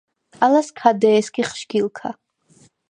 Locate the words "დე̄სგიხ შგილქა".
1.01-2.09